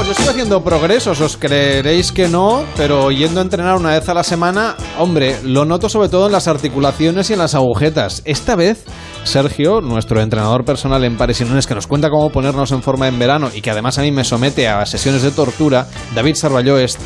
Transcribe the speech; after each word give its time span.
pues 0.00 0.08
yo 0.08 0.14
sigo 0.14 0.30
haciendo 0.30 0.64
progresos, 0.64 1.20
os 1.20 1.36
creeréis 1.36 2.10
que 2.10 2.26
no, 2.26 2.64
pero 2.74 3.10
yendo 3.10 3.40
a 3.40 3.42
entrenar 3.42 3.76
una 3.76 3.90
vez 3.90 4.08
a 4.08 4.14
la 4.14 4.24
semana, 4.24 4.74
hombre, 4.98 5.36
lo 5.44 5.66
noto 5.66 5.90
sobre 5.90 6.08
todo 6.08 6.24
en 6.24 6.32
las 6.32 6.48
articulaciones 6.48 7.28
y 7.28 7.34
en 7.34 7.38
las 7.38 7.54
agujetas. 7.54 8.22
Esta 8.24 8.56
vez, 8.56 8.82
Sergio, 9.24 9.82
nuestro 9.82 10.22
entrenador 10.22 10.64
personal 10.64 11.04
en 11.04 11.18
pares 11.18 11.42
y 11.42 11.44
nones, 11.44 11.66
que 11.66 11.74
nos 11.74 11.86
cuenta 11.86 12.08
cómo 12.08 12.30
ponernos 12.30 12.72
en 12.72 12.82
forma 12.82 13.08
en 13.08 13.18
verano 13.18 13.50
y 13.54 13.60
que 13.60 13.70
además 13.70 13.98
a 13.98 14.02
mí 14.02 14.10
me 14.10 14.24
somete 14.24 14.68
a 14.68 14.86
sesiones 14.86 15.20
de 15.20 15.32
tortura, 15.32 15.86
David 16.14 16.34
Sarballó 16.34 16.78
es 16.78 16.96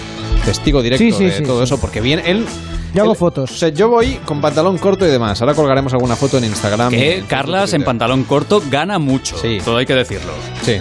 testigo 0.45 0.80
directo 0.80 1.04
Sí, 1.04 1.11
sí, 1.11 1.24
de 1.24 1.32
sí, 1.38 1.42
todo 1.42 1.58
sí. 1.58 1.64
eso, 1.64 1.80
porque 1.80 2.00
bien, 2.00 2.22
él... 2.24 2.46
Yo 2.95 3.02
hago 3.02 3.16
fotos. 3.16 3.50
o 3.50 3.56
sea, 3.56 3.70
yo 3.70 3.88
voy 3.88 4.20
con 4.24 4.40
pantalón 4.40 4.79
corto 4.79 5.04
y 5.04 5.11
demás. 5.11 5.42
Ahora 5.42 5.54
colgaremos 5.54 5.92
alguna 5.92 6.14
foto 6.14 6.38
en 6.38 6.45
Instagram. 6.45 6.92
Que 6.92 7.24
Carlas 7.26 7.72
en 7.72 7.82
pantalón 7.82 8.22
corto 8.22 8.62
gana 8.70 9.00
mucho. 9.00 9.36
Sí. 9.36 9.58
Todo 9.64 9.79
hay 9.79 9.84
que 9.84 9.95
decirlo. 9.95 10.30
Sí. 10.62 10.80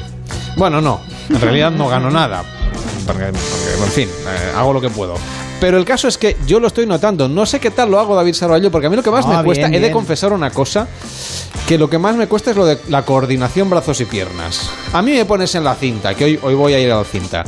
Bueno, 0.56 0.82
no. 0.82 1.02
En 1.30 1.40
realidad 1.42 1.72
no 1.72 1.88
gano 1.88 2.10
nada. 2.12 2.44
Porque, 3.06 3.26
porque, 3.26 3.84
en 3.86 3.92
fin, 3.92 4.10
eh, 4.10 4.52
hago 4.56 4.72
lo 4.74 4.80
que 4.82 4.90
puedo. 4.90 5.16
Pero 5.60 5.78
el 5.78 5.86
caso 5.86 6.08
es 6.08 6.18
que 6.18 6.36
yo 6.46 6.60
lo 6.60 6.68
estoy 6.68 6.86
notando. 6.86 7.28
No 7.28 7.46
sé 7.46 7.60
qué 7.60 7.72
tal 7.72 7.90
lo 7.92 8.00
hago, 8.00 8.16
David 8.16 8.34
Sarvallo, 8.34 8.70
porque 8.72 8.88
a 8.88 8.90
mí 8.90 8.96
lo 8.96 9.04
que 9.04 9.12
más 9.12 9.26
Ah, 9.26 9.38
me 9.40 9.44
cuesta, 9.44 9.68
bien, 9.68 9.74
he 9.76 9.78
de 9.78 9.88
bien. 9.88 9.94
confesar 9.94 10.34
una 10.34 10.50
cosa, 10.52 10.88
que 11.68 11.78
lo 11.78 11.90
que 11.90 11.98
más 11.98 12.16
me 12.16 12.28
cuesta 12.28 12.52
es 12.52 12.58
lo 12.58 12.66
de 12.66 12.78
la 12.90 13.04
coordinación 13.06 13.70
brazos 13.70 14.00
y 14.02 14.06
piernas. 14.06 14.70
A 14.92 15.02
mí 15.02 15.12
me 15.12 15.26
pones 15.26 15.54
en 15.56 15.64
la 15.64 15.76
cinta, 15.76 16.14
que 16.16 16.26
hoy, 16.26 16.40
hoy 16.42 16.54
voy 16.54 16.74
a 16.74 16.80
ir 16.80 16.92
a 16.92 16.98
la 16.98 17.04
cinta, 17.06 17.44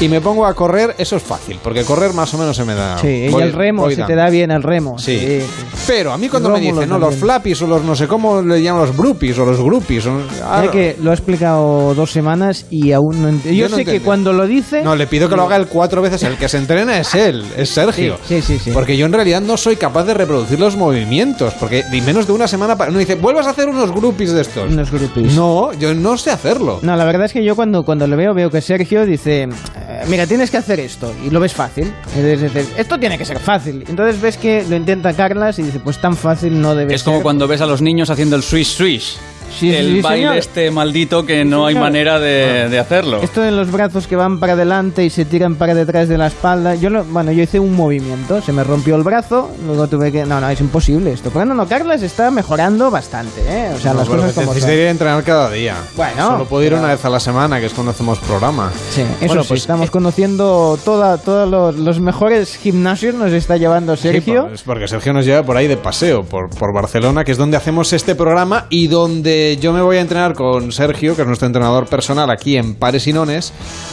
y 0.00 0.08
me 0.08 0.20
pongo 0.20 0.46
a 0.46 0.54
correr, 0.54 0.94
eso 0.98 1.16
es 1.16 1.22
fácil, 1.22 1.58
porque 1.62 1.84
correr 1.84 2.12
más 2.12 2.32
o 2.34 2.38
menos 2.38 2.56
se 2.56 2.64
me 2.64 2.74
da... 2.74 2.98
Sí, 2.98 3.28
y 3.30 3.34
el 3.34 3.52
remo, 3.52 3.88
se 3.90 4.02
te 4.02 4.14
da 4.14 4.28
bien 4.30 4.50
el 4.50 4.62
remo. 4.62 4.98
Sí. 4.98 5.40
Pero 5.86 6.12
a 6.12 6.18
mí 6.18 6.28
cuando 6.28 6.50
me 6.50 6.60
dicen, 6.60 6.88
no, 6.88 6.98
los 6.98 7.14
flappies 7.16 7.60
o 7.62 7.66
los 7.66 7.82
no 7.84 7.94
sé 7.94 8.06
cómo 8.08 8.42
le 8.42 8.60
llaman 8.62 8.82
los 8.86 8.96
bruppies 8.96 9.38
o 9.38 9.44
los 9.44 9.60
groupies. 9.60 10.06
o- 10.06 10.14
Mira 10.14 10.70
que 10.70 10.96
lo 11.02 11.10
ha 11.10 11.14
explicado 11.14 11.94
dos 11.94 12.10
semanas 12.10 12.66
y 12.70 12.92
aún 12.92 13.22
no 13.22 13.28
entiendo. 13.28 13.58
Yo, 13.58 13.66
Yo 13.66 13.68
no 13.70 13.76
sé 13.76 13.84
que 13.84 14.00
cuando 14.00 14.32
lo 14.32 14.46
dice. 14.46 14.82
No, 14.82 14.96
le 14.96 15.06
pido 15.06 15.28
que 15.28 15.36
lo 15.36 15.42
haga 15.44 15.56
él 15.56 15.66
cuatro 15.66 16.02
veces. 16.02 16.22
El 16.22 16.36
que 16.36 16.48
se 16.48 16.58
entrena 16.58 16.98
es 16.98 17.14
él, 17.14 17.44
es 17.56 17.70
Sergio. 17.70 18.16
Sí, 18.26 18.40
sí, 18.40 18.54
sí, 18.54 18.58
sí. 18.58 18.70
Porque 18.72 18.96
yo 18.96 19.06
en 19.06 19.12
realidad 19.12 19.40
no 19.40 19.56
soy 19.56 19.76
capaz 19.76 20.04
de 20.04 20.14
reproducir 20.14 20.58
los 20.58 20.76
movimientos. 20.76 21.54
Porque 21.54 21.84
ni 21.90 22.00
menos 22.00 22.26
de 22.26 22.32
una 22.32 22.48
semana 22.48 22.76
para. 22.76 22.90
No 22.90 22.98
dice, 22.98 23.14
vuelvas 23.14 23.46
a 23.46 23.50
hacer 23.50 23.68
unos 23.68 23.90
groupies 23.92 24.32
de 24.32 24.42
estos. 24.42 24.70
Unos 24.72 24.90
groupies. 24.90 25.34
No, 25.34 25.72
yo 25.74 25.94
no 25.94 26.16
sé 26.16 26.30
hacerlo. 26.30 26.78
No, 26.82 26.96
la 26.96 27.04
verdad 27.04 27.26
es 27.26 27.32
que 27.32 27.44
yo 27.44 27.54
cuando, 27.56 27.84
cuando 27.84 28.06
lo 28.06 28.16
veo, 28.16 28.34
veo 28.34 28.50
que 28.50 28.60
Sergio 28.60 29.04
dice, 29.06 29.42
eh, 29.42 29.93
mira, 30.08 30.26
tienes 30.26 30.50
que 30.50 30.56
hacer 30.56 30.80
esto, 30.80 31.14
y 31.24 31.30
lo 31.30 31.40
ves 31.40 31.52
fácil. 31.52 31.92
Entonces 32.16 32.68
esto 32.76 32.98
tiene 32.98 33.18
que 33.18 33.24
ser 33.24 33.38
fácil. 33.38 33.84
Entonces 33.88 34.20
ves 34.20 34.36
que 34.36 34.64
lo 34.68 34.76
intenta 34.76 35.12
Carlas 35.14 35.58
y 35.58 35.62
dice, 35.62 35.80
pues 35.80 36.00
tan 36.00 36.16
fácil 36.16 36.60
no 36.60 36.74
debe 36.74 36.94
Es 36.94 37.00
ser. 37.02 37.06
como 37.12 37.22
cuando 37.22 37.46
ves 37.48 37.60
a 37.60 37.66
los 37.66 37.80
niños 37.82 38.10
haciendo 38.10 38.36
el 38.36 38.42
swish 38.42 38.76
swish. 38.76 39.16
Sí, 39.58 39.70
sí, 39.70 39.74
el 39.74 39.94
sí, 39.96 40.00
baile 40.00 40.18
señor. 40.26 40.36
este 40.38 40.70
maldito 40.70 41.24
que 41.26 41.44
no 41.44 41.66
hay 41.66 41.74
manera 41.74 42.18
de, 42.18 42.68
de 42.68 42.78
hacerlo. 42.78 43.20
Esto 43.22 43.40
de 43.40 43.50
los 43.50 43.70
brazos 43.70 44.06
que 44.06 44.16
van 44.16 44.38
para 44.40 44.54
adelante 44.54 45.04
y 45.04 45.10
se 45.10 45.24
tiran 45.24 45.54
para 45.56 45.74
detrás 45.74 46.08
de 46.08 46.18
la 46.18 46.26
espalda. 46.26 46.74
Yo 46.74 46.90
lo, 46.90 47.04
bueno, 47.04 47.32
yo 47.32 47.42
hice 47.42 47.58
un 47.60 47.74
movimiento, 47.74 48.40
se 48.42 48.52
me 48.52 48.64
rompió 48.64 48.96
el 48.96 49.02
brazo, 49.02 49.50
luego 49.66 49.86
tuve 49.88 50.10
que. 50.12 50.24
No, 50.24 50.40
no, 50.40 50.48
es 50.50 50.60
imposible 50.60 51.12
esto. 51.12 51.30
Pero 51.32 51.44
no, 51.44 51.54
no, 51.54 51.66
Carlas 51.66 52.02
está 52.02 52.30
mejorando 52.30 52.90
bastante, 52.90 53.40
¿eh? 53.46 53.72
O 53.74 53.78
sea, 53.78 53.92
No, 53.92 54.00
las 54.00 54.08
cosas 54.08 54.32
como 54.32 54.46
necesitaría 54.48 54.90
entrenar 54.90 55.22
cada 55.24 55.50
día. 55.50 55.76
Bueno, 55.96 56.26
Solo 56.32 56.44
puedo 56.46 56.62
ir 56.64 56.70
pero- 56.70 56.80
una 56.80 56.88
vez 56.92 57.04
a 57.04 57.10
la 57.10 57.20
semana, 57.20 57.60
que 57.60 57.66
es 57.66 57.72
cuando 57.72 57.92
hacemos 57.92 58.18
programa. 58.20 58.70
Sí, 58.90 59.02
eso 59.02 59.26
Bueno, 59.26 59.42
sí, 59.42 59.48
pues, 59.48 59.60
estamos 59.60 59.88
eh, 59.88 59.90
conociendo 59.90 60.78
toda, 60.84 61.18
todos 61.18 61.48
los, 61.48 61.76
los 61.76 62.00
mejores 62.00 62.56
gimnasios, 62.56 63.14
nos 63.14 63.32
está 63.32 63.56
llevando 63.56 63.96
Sí, 63.96 64.02
Sergio. 64.02 64.44
por- 64.44 64.52
es 64.54 64.62
porque 64.62 64.88
Sergio 64.88 65.12
nos 65.12 65.24
lleva 65.24 65.42
por 65.42 65.56
ahí 65.56 65.66
de 65.68 65.76
paseo, 65.76 66.24
por, 66.24 66.50
por 66.50 66.72
Barcelona, 66.74 67.24
que 67.24 67.32
es 67.32 67.38
donde 67.38 67.56
hacemos 67.56 67.92
este 67.92 68.14
programa 68.14 68.66
y 68.70 68.88
donde 68.88 69.43
yo 69.60 69.72
me 69.72 69.82
voy 69.82 69.98
a 69.98 70.00
entrenar 70.00 70.34
con 70.34 70.72
Sergio, 70.72 71.14
que 71.14 71.22
es 71.22 71.28
nuestro 71.28 71.46
entrenador 71.46 71.88
personal 71.88 72.30
aquí 72.30 72.56
en 72.56 72.74
Pares 72.74 73.06
y 73.06 73.12
Nones, 73.12 73.52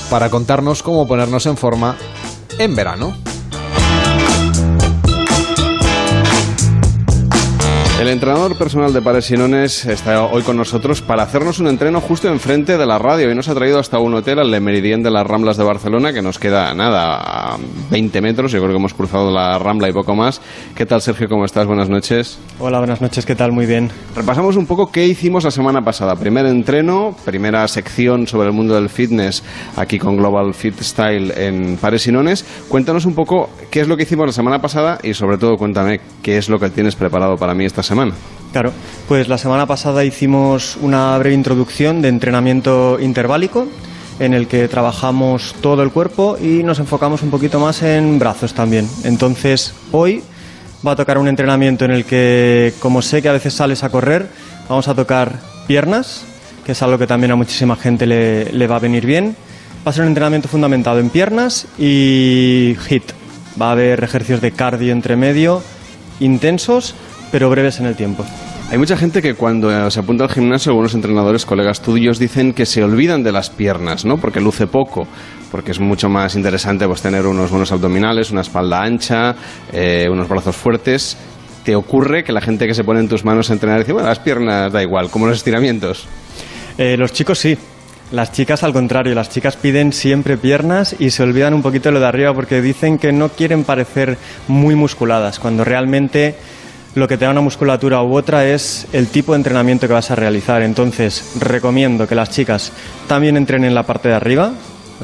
para 0.09 0.29
contarnos 0.29 0.83
cómo 0.83 1.07
ponernos 1.07 1.45
en 1.45 1.57
forma 1.57 1.95
en 2.57 2.75
verano. 2.75 3.30
El 8.01 8.07
entrenador 8.07 8.57
personal 8.57 8.91
de 8.93 9.01
Pares 9.03 9.29
y 9.29 9.37
Nones 9.37 9.85
está 9.85 10.25
hoy 10.25 10.41
con 10.41 10.57
nosotros 10.57 11.03
para 11.03 11.21
hacernos 11.21 11.59
un 11.59 11.67
entreno 11.67 12.01
justo 12.01 12.29
enfrente 12.29 12.75
de 12.75 12.87
la 12.87 12.97
radio 12.97 13.31
y 13.31 13.35
nos 13.35 13.47
ha 13.47 13.53
traído 13.53 13.77
hasta 13.77 13.99
un 13.99 14.15
hotel 14.15 14.39
al 14.39 14.49
Le 14.49 14.59
Meridien 14.59 15.03
de 15.03 15.11
las 15.11 15.23
Ramblas 15.27 15.55
de 15.55 15.63
Barcelona 15.63 16.11
que 16.11 16.23
nos 16.23 16.39
queda 16.39 16.73
nada 16.73 17.53
a 17.53 17.57
20 17.91 18.21
metros, 18.21 18.51
yo 18.51 18.57
creo 18.57 18.71
que 18.71 18.77
hemos 18.77 18.95
cruzado 18.95 19.29
la 19.29 19.59
Rambla 19.59 19.87
y 19.87 19.93
poco 19.93 20.15
más. 20.15 20.41
¿Qué 20.73 20.87
tal 20.87 20.99
Sergio? 21.03 21.29
¿Cómo 21.29 21.45
estás? 21.45 21.67
Buenas 21.67 21.89
noches. 21.89 22.39
Hola, 22.57 22.79
buenas 22.79 23.01
noches, 23.01 23.23
¿qué 23.23 23.35
tal? 23.35 23.51
Muy 23.51 23.67
bien. 23.67 23.91
Repasamos 24.15 24.55
un 24.55 24.65
poco 24.65 24.91
qué 24.91 25.05
hicimos 25.05 25.43
la 25.43 25.51
semana 25.51 25.83
pasada. 25.83 26.15
Primer 26.15 26.47
entreno, 26.47 27.15
primera 27.23 27.67
sección 27.67 28.25
sobre 28.25 28.47
el 28.47 28.53
mundo 28.55 28.73
del 28.73 28.89
fitness 28.89 29.43
aquí 29.77 29.99
con 29.99 30.17
Global 30.17 30.55
Fit 30.55 30.81
Style 30.81 31.33
en 31.37 31.77
Pares 31.77 32.07
y 32.07 32.11
Nones. 32.11 32.45
Cuéntanos 32.67 33.05
un 33.05 33.13
poco 33.13 33.51
qué 33.69 33.81
es 33.81 33.87
lo 33.87 33.95
que 33.95 34.03
hicimos 34.03 34.25
la 34.25 34.33
semana 34.33 34.59
pasada 34.59 34.97
y 35.03 35.13
sobre 35.13 35.37
todo 35.37 35.55
cuéntame 35.55 36.01
qué 36.23 36.39
es 36.39 36.49
lo 36.49 36.57
que 36.57 36.71
tienes 36.71 36.95
preparado 36.95 37.37
para 37.37 37.53
mí 37.53 37.63
esta 37.63 37.83
semana. 37.83 37.90
Claro, 38.51 38.73
pues 39.07 39.27
la 39.29 39.37
semana 39.37 39.65
pasada 39.65 40.03
hicimos 40.03 40.77
una 40.81 41.17
breve 41.17 41.35
introducción 41.35 42.01
de 42.01 42.09
entrenamiento 42.09 42.99
interválico 42.99 43.67
en 44.19 44.33
el 44.33 44.47
que 44.47 44.67
trabajamos 44.67 45.55
todo 45.61 45.83
el 45.83 45.91
cuerpo 45.91 46.37
y 46.39 46.63
nos 46.63 46.79
enfocamos 46.79 47.23
un 47.23 47.31
poquito 47.31 47.59
más 47.59 47.81
en 47.81 48.19
brazos 48.19 48.53
también. 48.53 48.87
Entonces, 49.03 49.73
hoy 49.91 50.21
va 50.85 50.91
a 50.91 50.95
tocar 50.95 51.17
un 51.17 51.27
entrenamiento 51.27 51.85
en 51.85 51.91
el 51.91 52.05
que, 52.05 52.73
como 52.79 53.01
sé 53.01 53.21
que 53.21 53.29
a 53.29 53.33
veces 53.33 53.53
sales 53.53 53.83
a 53.83 53.89
correr, 53.89 54.27
vamos 54.67 54.87
a 54.87 54.95
tocar 54.95 55.39
piernas, 55.65 56.23
que 56.65 56.73
es 56.73 56.81
algo 56.83 56.97
que 56.97 57.07
también 57.07 57.31
a 57.31 57.35
muchísima 57.35 57.75
gente 57.75 58.05
le, 58.05 58.51
le 58.51 58.67
va 58.67 58.75
a 58.75 58.79
venir 58.79 59.05
bien. 59.05 59.35
Va 59.85 59.91
a 59.91 59.93
ser 59.93 60.03
un 60.03 60.09
entrenamiento 60.09 60.47
fundamentado 60.47 60.99
en 60.99 61.09
piernas 61.09 61.67
y 61.79 62.75
HIT. 62.89 63.13
Va 63.59 63.69
a 63.69 63.71
haber 63.71 64.03
ejercicios 64.03 64.41
de 64.41 64.51
cardio 64.51 64.91
entre 64.91 65.15
medio, 65.15 65.63
intensos, 66.19 66.93
pero 67.31 67.49
breves 67.49 67.79
en 67.79 67.85
el 67.87 67.95
tiempo. 67.95 68.25
Hay 68.71 68.77
mucha 68.77 68.95
gente 68.95 69.21
que 69.21 69.33
cuando 69.33 69.69
eh, 69.69 69.91
se 69.91 69.99
apunta 69.99 70.23
al 70.23 70.29
gimnasio, 70.29 70.71
algunos 70.71 70.93
entrenadores, 70.93 71.45
colegas 71.45 71.81
tuyos, 71.81 72.19
dicen 72.19 72.53
que 72.53 72.65
se 72.65 72.81
olvidan 72.81 73.21
de 73.21 73.33
las 73.33 73.49
piernas, 73.49 74.05
¿no? 74.05 74.17
Porque 74.17 74.39
luce 74.39 74.65
poco, 74.65 75.07
porque 75.51 75.71
es 75.71 75.79
mucho 75.81 76.07
más 76.07 76.35
interesante 76.35 76.87
pues, 76.87 77.01
tener 77.01 77.25
unos 77.25 77.49
buenos 77.49 77.71
abdominales, 77.73 78.31
una 78.31 78.41
espalda 78.41 78.81
ancha, 78.81 79.35
eh, 79.73 80.07
unos 80.09 80.29
brazos 80.29 80.55
fuertes. 80.55 81.17
¿Te 81.65 81.75
ocurre 81.75 82.23
que 82.23 82.31
la 82.31 82.39
gente 82.39 82.65
que 82.65 82.73
se 82.73 82.85
pone 82.85 83.01
en 83.01 83.09
tus 83.09 83.25
manos 83.25 83.49
a 83.49 83.53
entrenar 83.53 83.79
dice, 83.79 83.91
bueno, 83.91 84.07
las 84.07 84.19
piernas 84.19 84.71
da 84.71 84.81
igual, 84.81 85.09
como 85.09 85.27
los 85.27 85.35
estiramientos? 85.35 86.07
Eh, 86.77 86.95
los 86.97 87.11
chicos 87.11 87.39
sí. 87.39 87.57
Las 88.11 88.31
chicas 88.31 88.63
al 88.63 88.73
contrario, 88.73 89.15
las 89.15 89.29
chicas 89.29 89.55
piden 89.55 89.93
siempre 89.93 90.37
piernas 90.37 90.95
y 90.97 91.11
se 91.11 91.23
olvidan 91.23 91.53
un 91.53 91.61
poquito 91.61 91.89
de 91.89 91.93
lo 91.93 91.99
de 91.99 92.07
arriba 92.07 92.33
porque 92.33 92.61
dicen 92.61 92.97
que 92.97 93.11
no 93.11 93.29
quieren 93.29 93.63
parecer 93.63 94.17
muy 94.47 94.75
musculadas, 94.75 95.39
cuando 95.39 95.63
realmente 95.63 96.35
lo 96.93 97.07
que 97.07 97.17
te 97.17 97.25
da 97.25 97.31
una 97.31 97.41
musculatura 97.41 98.01
u 98.01 98.15
otra 98.15 98.45
es 98.45 98.87
el 98.91 99.07
tipo 99.07 99.31
de 99.31 99.37
entrenamiento 99.37 99.87
que 99.87 99.93
vas 99.93 100.11
a 100.11 100.15
realizar. 100.15 100.61
Entonces, 100.61 101.33
recomiendo 101.39 102.07
que 102.07 102.15
las 102.15 102.29
chicas 102.29 102.71
también 103.07 103.37
entrenen 103.37 103.73
la 103.73 103.83
parte 103.83 104.09
de 104.09 104.15
arriba, 104.15 104.51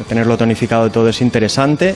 tenerlo 0.10 0.38
tonificado 0.38 0.92
todo 0.92 1.08
es 1.08 1.22
interesante. 1.22 1.96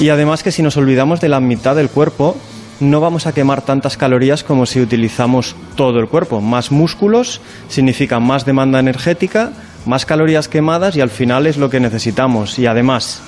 Y 0.00 0.08
además 0.08 0.42
que 0.42 0.50
si 0.50 0.62
nos 0.62 0.76
olvidamos 0.76 1.20
de 1.20 1.28
la 1.28 1.40
mitad 1.40 1.76
del 1.76 1.88
cuerpo, 1.88 2.36
no 2.80 3.00
vamos 3.00 3.26
a 3.26 3.32
quemar 3.32 3.62
tantas 3.62 3.96
calorías 3.96 4.42
como 4.42 4.66
si 4.66 4.80
utilizamos 4.80 5.54
todo 5.76 6.00
el 6.00 6.08
cuerpo. 6.08 6.40
Más 6.40 6.72
músculos 6.72 7.40
significa 7.68 8.18
más 8.18 8.44
demanda 8.44 8.80
energética, 8.80 9.52
más 9.86 10.04
calorías 10.04 10.48
quemadas 10.48 10.96
y 10.96 11.00
al 11.00 11.10
final 11.10 11.46
es 11.46 11.58
lo 11.58 11.70
que 11.70 11.78
necesitamos. 11.78 12.58
Y 12.58 12.66
además, 12.66 13.22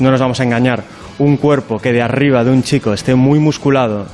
no 0.00 0.10
nos 0.10 0.20
vamos 0.20 0.40
a 0.40 0.44
engañar, 0.44 0.82
un 1.20 1.36
cuerpo 1.36 1.78
que 1.78 1.92
de 1.92 2.02
arriba 2.02 2.42
de 2.42 2.50
un 2.50 2.64
chico 2.64 2.92
esté 2.92 3.14
muy 3.14 3.38
musculado 3.38 4.06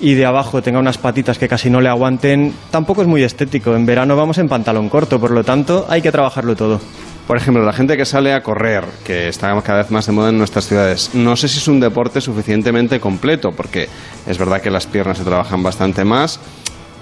y 0.00 0.14
de 0.14 0.26
abajo 0.26 0.62
tenga 0.62 0.78
unas 0.78 0.98
patitas 0.98 1.38
que 1.38 1.48
casi 1.48 1.70
no 1.70 1.80
le 1.80 1.88
aguanten, 1.88 2.54
tampoco 2.70 3.02
es 3.02 3.08
muy 3.08 3.22
estético. 3.22 3.74
En 3.74 3.86
verano 3.86 4.16
vamos 4.16 4.38
en 4.38 4.48
pantalón 4.48 4.88
corto, 4.88 5.20
por 5.20 5.30
lo 5.30 5.44
tanto 5.44 5.86
hay 5.88 6.02
que 6.02 6.12
trabajarlo 6.12 6.56
todo. 6.56 6.80
Por 7.26 7.36
ejemplo, 7.36 7.62
la 7.62 7.74
gente 7.74 7.96
que 7.96 8.06
sale 8.06 8.32
a 8.32 8.42
correr, 8.42 8.84
que 9.04 9.28
está 9.28 9.48
cada 9.60 9.82
vez 9.82 9.90
más 9.90 10.06
de 10.06 10.12
moda 10.12 10.30
en 10.30 10.38
nuestras 10.38 10.66
ciudades, 10.66 11.10
no 11.12 11.36
sé 11.36 11.46
si 11.48 11.58
es 11.58 11.68
un 11.68 11.78
deporte 11.78 12.22
suficientemente 12.22 13.00
completo, 13.00 13.50
porque 13.54 13.86
es 14.26 14.38
verdad 14.38 14.62
que 14.62 14.70
las 14.70 14.86
piernas 14.86 15.18
se 15.18 15.24
trabajan 15.24 15.62
bastante 15.62 16.04
más, 16.04 16.40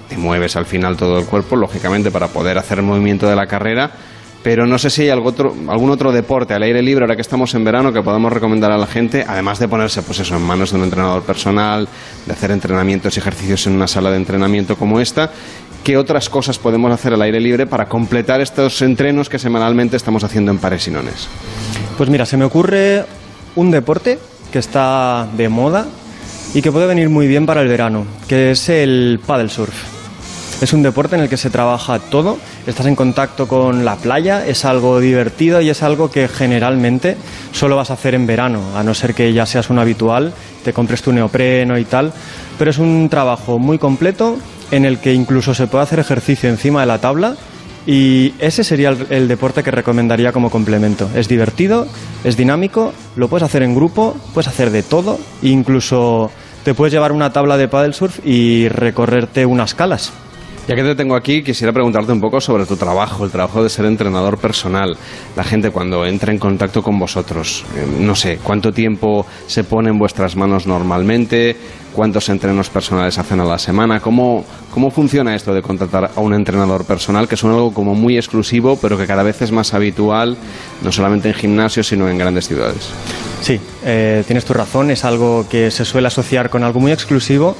te 0.08 0.16
mueves 0.16 0.56
al 0.56 0.66
final 0.66 0.96
todo 0.96 1.18
el 1.18 1.26
cuerpo, 1.26 1.54
lógicamente, 1.54 2.10
para 2.10 2.26
poder 2.26 2.58
hacer 2.58 2.78
el 2.78 2.84
movimiento 2.84 3.28
de 3.28 3.36
la 3.36 3.46
carrera, 3.46 3.92
pero 4.46 4.64
no 4.64 4.78
sé 4.78 4.90
si 4.90 5.02
hay 5.02 5.08
algún 5.08 5.90
otro 5.90 6.12
deporte 6.12 6.54
al 6.54 6.62
aire 6.62 6.80
libre, 6.80 7.02
ahora 7.02 7.16
que 7.16 7.22
estamos 7.22 7.52
en 7.56 7.64
verano, 7.64 7.92
que 7.92 8.00
podamos 8.00 8.32
recomendar 8.32 8.70
a 8.70 8.78
la 8.78 8.86
gente, 8.86 9.24
además 9.26 9.58
de 9.58 9.66
ponerse 9.66 10.02
pues 10.02 10.20
eso, 10.20 10.36
en 10.36 10.42
manos 10.42 10.70
de 10.70 10.76
un 10.76 10.84
entrenador 10.84 11.24
personal, 11.24 11.88
de 12.24 12.32
hacer 12.32 12.52
entrenamientos 12.52 13.16
y 13.16 13.18
ejercicios 13.18 13.66
en 13.66 13.72
una 13.72 13.88
sala 13.88 14.12
de 14.12 14.18
entrenamiento 14.18 14.76
como 14.76 15.00
esta. 15.00 15.32
¿Qué 15.82 15.96
otras 15.96 16.30
cosas 16.30 16.60
podemos 16.60 16.92
hacer 16.92 17.12
al 17.12 17.22
aire 17.22 17.40
libre 17.40 17.66
para 17.66 17.86
completar 17.86 18.40
estos 18.40 18.80
entrenos 18.82 19.28
que 19.28 19.40
semanalmente 19.40 19.96
estamos 19.96 20.22
haciendo 20.22 20.52
en 20.52 20.58
Pares 20.58 20.86
y 20.86 20.92
Nones? 20.92 21.26
Pues 21.98 22.08
mira, 22.08 22.24
se 22.24 22.36
me 22.36 22.44
ocurre 22.44 23.04
un 23.56 23.72
deporte 23.72 24.20
que 24.52 24.60
está 24.60 25.26
de 25.36 25.48
moda 25.48 25.86
y 26.54 26.62
que 26.62 26.70
puede 26.70 26.86
venir 26.86 27.08
muy 27.08 27.26
bien 27.26 27.46
para 27.46 27.62
el 27.62 27.68
verano, 27.68 28.06
que 28.28 28.52
es 28.52 28.68
el 28.68 29.18
paddle 29.26 29.48
surf. 29.48 29.95
Es 30.58 30.72
un 30.72 30.82
deporte 30.82 31.16
en 31.16 31.22
el 31.22 31.28
que 31.28 31.36
se 31.36 31.50
trabaja 31.50 31.98
todo, 31.98 32.38
estás 32.66 32.86
en 32.86 32.96
contacto 32.96 33.46
con 33.46 33.84
la 33.84 33.96
playa, 33.96 34.46
es 34.46 34.64
algo 34.64 35.00
divertido 35.00 35.60
y 35.60 35.68
es 35.68 35.82
algo 35.82 36.10
que 36.10 36.28
generalmente 36.28 37.18
solo 37.52 37.76
vas 37.76 37.90
a 37.90 37.94
hacer 37.94 38.14
en 38.14 38.26
verano, 38.26 38.62
a 38.74 38.82
no 38.82 38.94
ser 38.94 39.12
que 39.12 39.34
ya 39.34 39.44
seas 39.44 39.68
un 39.68 39.78
habitual, 39.78 40.32
te 40.64 40.72
compres 40.72 41.02
tu 41.02 41.12
neopreno 41.12 41.76
y 41.76 41.84
tal, 41.84 42.10
pero 42.58 42.70
es 42.70 42.78
un 42.78 43.08
trabajo 43.10 43.58
muy 43.58 43.76
completo 43.76 44.38
en 44.70 44.86
el 44.86 44.98
que 44.98 45.12
incluso 45.12 45.52
se 45.54 45.66
puede 45.66 45.84
hacer 45.84 45.98
ejercicio 45.98 46.48
encima 46.48 46.80
de 46.80 46.86
la 46.86 47.02
tabla 47.02 47.36
y 47.86 48.32
ese 48.38 48.64
sería 48.64 48.88
el, 48.88 49.06
el 49.10 49.28
deporte 49.28 49.62
que 49.62 49.70
recomendaría 49.70 50.32
como 50.32 50.48
complemento. 50.48 51.10
Es 51.14 51.28
divertido, 51.28 51.86
es 52.24 52.34
dinámico, 52.34 52.94
lo 53.14 53.28
puedes 53.28 53.44
hacer 53.44 53.62
en 53.62 53.74
grupo, 53.74 54.16
puedes 54.32 54.48
hacer 54.48 54.70
de 54.70 54.82
todo, 54.82 55.20
incluso 55.42 56.30
te 56.64 56.72
puedes 56.72 56.94
llevar 56.94 57.12
una 57.12 57.30
tabla 57.30 57.58
de 57.58 57.68
paddle 57.68 57.92
surf 57.92 58.20
y 58.24 58.68
recorrerte 58.68 59.44
unas 59.44 59.74
calas. 59.74 60.12
Ya 60.68 60.74
que 60.74 60.82
te 60.82 60.96
tengo 60.96 61.14
aquí, 61.14 61.44
quisiera 61.44 61.72
preguntarte 61.72 62.10
un 62.10 62.20
poco 62.20 62.40
sobre 62.40 62.66
tu 62.66 62.76
trabajo, 62.76 63.24
el 63.24 63.30
trabajo 63.30 63.62
de 63.62 63.68
ser 63.68 63.84
entrenador 63.84 64.36
personal. 64.36 64.96
La 65.36 65.44
gente 65.44 65.70
cuando 65.70 66.04
entra 66.04 66.32
en 66.32 66.40
contacto 66.40 66.82
con 66.82 66.98
vosotros, 66.98 67.64
eh, 67.76 67.86
no 68.00 68.16
sé, 68.16 68.40
¿cuánto 68.42 68.72
tiempo 68.72 69.24
se 69.46 69.62
pone 69.62 69.90
en 69.90 69.98
vuestras 69.98 70.34
manos 70.34 70.66
normalmente? 70.66 71.56
¿Cuántos 71.92 72.28
entrenos 72.30 72.68
personales 72.68 73.16
hacen 73.16 73.38
a 73.38 73.44
la 73.44 73.60
semana? 73.60 74.00
¿Cómo, 74.00 74.44
cómo 74.74 74.90
funciona 74.90 75.36
esto 75.36 75.54
de 75.54 75.62
contratar 75.62 76.10
a 76.16 76.20
un 76.20 76.34
entrenador 76.34 76.84
personal, 76.84 77.28
que 77.28 77.36
es 77.36 77.44
algo 77.44 77.72
como 77.72 77.94
muy 77.94 78.16
exclusivo, 78.16 78.76
pero 78.76 78.98
que 78.98 79.06
cada 79.06 79.22
vez 79.22 79.40
es 79.42 79.52
más 79.52 79.72
habitual, 79.72 80.36
no 80.82 80.90
solamente 80.90 81.28
en 81.28 81.34
gimnasios, 81.34 81.86
sino 81.86 82.08
en 82.08 82.18
grandes 82.18 82.48
ciudades? 82.48 82.90
Sí, 83.40 83.60
eh, 83.84 84.24
tienes 84.26 84.44
tu 84.44 84.52
razón, 84.52 84.90
es 84.90 85.04
algo 85.04 85.46
que 85.48 85.70
se 85.70 85.84
suele 85.84 86.08
asociar 86.08 86.50
con 86.50 86.64
algo 86.64 86.80
muy 86.80 86.90
exclusivo, 86.90 87.56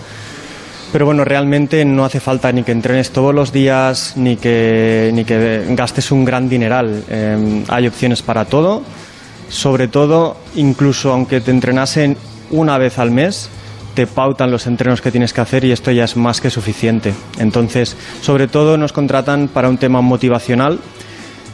pero 0.92 1.06
bueno, 1.06 1.24
realmente 1.24 1.84
no 1.84 2.04
hace 2.04 2.20
falta 2.20 2.52
ni 2.52 2.62
que 2.62 2.72
entrenes 2.72 3.10
todos 3.10 3.34
los 3.34 3.52
días, 3.52 4.14
ni 4.16 4.36
que, 4.36 5.10
ni 5.12 5.24
que 5.24 5.64
gastes 5.70 6.10
un 6.10 6.24
gran 6.24 6.48
dineral. 6.48 7.04
Eh, 7.08 7.64
hay 7.68 7.86
opciones 7.86 8.22
para 8.22 8.44
todo, 8.44 8.82
sobre 9.48 9.88
todo, 9.88 10.36
incluso 10.54 11.12
aunque 11.12 11.40
te 11.40 11.50
entrenasen 11.50 12.16
una 12.50 12.78
vez 12.78 12.98
al 12.98 13.10
mes, 13.10 13.50
te 13.94 14.06
pautan 14.06 14.50
los 14.50 14.66
entrenos 14.66 15.00
que 15.00 15.10
tienes 15.10 15.32
que 15.32 15.40
hacer 15.40 15.64
y 15.64 15.72
esto 15.72 15.90
ya 15.90 16.04
es 16.04 16.16
más 16.16 16.40
que 16.40 16.50
suficiente. 16.50 17.14
Entonces, 17.38 17.96
sobre 18.20 18.46
todo 18.46 18.76
nos 18.76 18.92
contratan 18.92 19.48
para 19.48 19.68
un 19.68 19.78
tema 19.78 20.00
motivacional, 20.02 20.78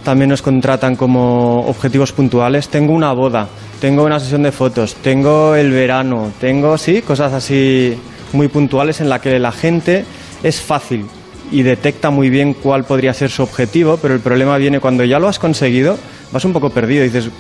también 0.05 0.31
nos 0.31 0.43
contratan 0.43 0.97
como 0.97 1.67
objetivos 1.67 2.13
puntuales. 2.13 2.69
Tengo 2.69 2.93
una 2.93 3.13
boda, 3.13 3.47
tengo 3.81 4.05
una 4.05 4.19
sesión 4.19 4.43
de 4.43 4.53
fotos, 4.53 4.97
tengo 4.97 5.55
el 5.55 5.71
verano, 5.71 6.33
tengo, 6.41 6.77
sí, 6.77 7.03
cosas 7.03 7.33
así 7.33 7.97
muy 8.33 8.49
puntuales 8.49 9.01
en 9.01 9.09
la 9.09 9.21
que 9.21 9.39
la 9.39 9.53
gente 9.53 10.05
es 10.43 10.61
fácil 10.61 11.07
y 11.51 11.63
detecta 11.63 12.11
muy 12.11 12.31
bien 12.31 12.55
cuál 12.55 12.85
podría 12.85 13.13
ser 13.13 13.31
su 13.31 13.43
objetivo, 13.43 13.99
pero 14.01 14.15
el 14.15 14.21
problema 14.21 14.57
viene 14.57 14.81
cuando 14.81 15.05
ya 15.05 15.19
lo 15.19 15.29
has 15.29 15.39
conseguido, 15.39 15.99
vas 16.33 16.45
un 16.45 16.53
poco 16.53 16.71
perdido 16.71 17.05
y 17.05 17.09
dices, 17.09 17.31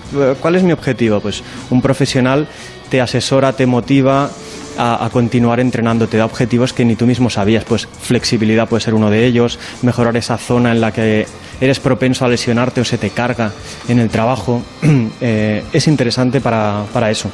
¿cuál 0.41 0.55
es 0.57 0.63
mi 0.63 0.73
objetivo? 0.73 1.21
Pues 1.21 1.43
un 1.71 1.81
profesional 1.81 2.47
te 2.91 3.01
asesora, 3.01 3.55
te 3.55 3.67
motiva 3.67 4.31
a, 4.77 5.05
a, 5.05 5.11
continuar 5.11 5.61
entrenando, 5.61 6.09
te 6.09 6.19
da 6.19 6.27
objetivos 6.27 6.75
que 6.75 6.85
ni 6.85 6.95
tú 6.95 7.07
mismo 7.07 7.31
sabías, 7.31 7.65
pues 7.65 7.87
flexibilidad 7.87 8.69
puede 8.69 8.83
ser 8.83 8.95
uno 8.95 9.11
de 9.11 9.25
ellos, 9.25 9.59
mejorar 9.81 10.17
esa 10.17 10.37
zona 10.37 10.73
en 10.73 10.81
la 10.83 10.93
que 10.93 11.27
eres 11.61 11.81
propenso 11.81 12.25
a 12.25 12.29
lesionarte 12.29 12.81
o 12.81 12.85
se 12.85 12.99
te 12.99 13.11
carga 13.11 13.53
en 13.89 13.99
el 13.99 14.11
trabajo, 14.11 14.63
eh, 15.21 15.63
es 15.73 15.89
interesante 15.89 16.41
para, 16.41 16.85
para 16.93 17.11
eso. 17.11 17.31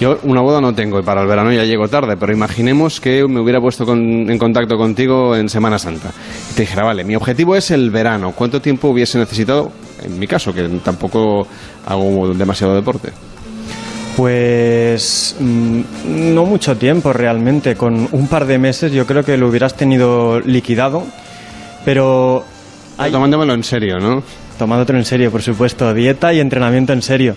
Yo 0.00 0.18
una 0.24 0.40
boda 0.40 0.60
no 0.60 0.74
tengo 0.74 0.98
y 0.98 1.02
para 1.02 1.22
el 1.22 1.28
verano 1.28 1.52
ya 1.52 1.64
llego 1.64 1.86
tarde, 1.88 2.16
pero 2.16 2.32
imaginemos 2.32 3.00
que 3.00 3.26
me 3.28 3.40
hubiera 3.40 3.60
puesto 3.60 3.86
con, 3.86 4.28
en 4.28 4.38
contacto 4.38 4.76
contigo 4.76 5.36
en 5.36 5.48
Semana 5.48 5.78
Santa. 5.78 6.10
Y 6.50 6.54
te 6.54 6.62
dijera, 6.62 6.82
vale, 6.82 7.04
mi 7.04 7.14
objetivo 7.14 7.54
es 7.54 7.70
el 7.70 7.90
verano. 7.90 8.32
¿Cuánto 8.32 8.60
tiempo 8.60 8.88
hubiese 8.88 9.18
necesitado? 9.18 9.70
En 10.02 10.18
mi 10.18 10.26
caso, 10.26 10.52
que 10.52 10.62
tampoco 10.84 11.46
hago 11.86 12.34
demasiado 12.34 12.74
deporte. 12.74 13.12
Pues 14.16 15.36
mmm, 15.38 15.80
no 16.34 16.44
mucho 16.44 16.76
tiempo 16.76 17.12
realmente. 17.12 17.76
Con 17.76 18.08
un 18.10 18.28
par 18.28 18.46
de 18.46 18.58
meses 18.58 18.92
yo 18.92 19.06
creo 19.06 19.24
que 19.24 19.36
lo 19.36 19.48
hubieras 19.48 19.76
tenido 19.76 20.40
liquidado. 20.40 21.04
Pero... 21.84 22.44
Hay... 22.98 23.12
Tomándomelo 23.12 23.54
en 23.54 23.64
serio, 23.64 23.98
¿no? 24.00 24.22
Tomándotelo 24.58 24.98
en 24.98 25.04
serio, 25.04 25.30
por 25.30 25.42
supuesto. 25.42 25.94
Dieta 25.94 26.32
y 26.32 26.40
entrenamiento 26.40 26.92
en 26.92 27.02
serio. 27.02 27.36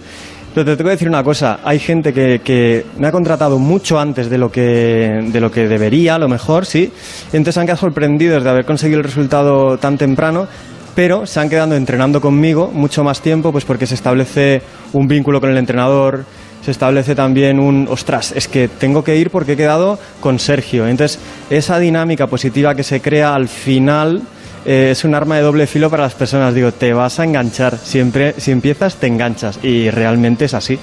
Pero 0.58 0.72
te 0.72 0.76
tengo 0.76 0.88
que 0.88 0.96
decir 0.96 1.08
una 1.08 1.24
cosa, 1.24 1.60
hay 1.64 1.78
gente 1.78 2.12
que, 2.12 2.42
que, 2.44 2.84
me 2.98 3.06
ha 3.06 3.12
contratado 3.12 3.60
mucho 3.60 4.00
antes 4.00 4.28
de 4.28 4.40
lo, 4.40 4.52
que, 4.52 5.30
de 5.32 5.40
lo 5.40 5.52
que 5.52 5.68
debería, 5.68 6.16
a 6.16 6.18
lo 6.18 6.28
mejor, 6.28 6.66
sí. 6.66 6.92
Entonces 7.28 7.60
han 7.60 7.68
quedado 7.68 7.82
sorprendidos 7.82 8.44
de 8.44 8.50
haber 8.50 8.66
conseguido 8.66 8.98
el 8.98 9.04
resultado 9.04 9.78
tan 9.78 10.00
temprano, 10.00 10.48
pero 10.96 11.28
se 11.28 11.40
han 11.40 11.48
quedado 11.48 11.76
entrenando 11.76 12.20
conmigo 12.20 12.72
mucho 12.74 13.04
más 13.04 13.22
tiempo, 13.22 13.52
pues 13.52 13.66
porque 13.66 13.86
se 13.86 13.94
establece 13.94 14.64
un 14.94 15.08
vínculo 15.08 15.40
con 15.40 15.52
el 15.52 15.60
entrenador, 15.60 16.26
se 16.66 16.72
establece 16.72 17.14
también 17.14 17.60
un, 17.60 17.88
ostras, 17.88 18.34
es 18.36 18.48
que 18.48 18.68
tengo 18.68 19.04
que 19.04 19.16
ir 19.16 19.30
porque 19.30 19.52
he 19.52 19.58
quedado 19.58 20.00
con 20.20 20.40
Sergio. 20.40 20.88
Entonces, 20.88 21.20
esa 21.52 21.78
dinámica 21.78 22.26
positiva 22.26 22.74
que 22.74 22.82
se 22.82 23.00
crea 23.00 23.36
al 23.36 23.48
final 23.48 24.24
eh, 24.68 24.92
es 24.92 25.06
un 25.06 25.16
arma 25.16 25.38
de 25.38 25.44
doble 25.44 25.66
filo 25.66 25.90
para 25.90 26.04
las 26.04 26.14
personas. 26.14 26.54
Digo, 26.54 26.74
te 26.74 26.92
vas 26.92 27.20
a 27.22 27.24
enganchar. 27.24 27.78
Siempre, 27.78 28.36
si 28.38 28.52
empiezas, 28.52 28.98
te 28.98 29.08
enganchas. 29.08 29.60
Y 29.64 29.90
realmente 29.90 30.44
es 30.44 30.54
así. 30.54 30.78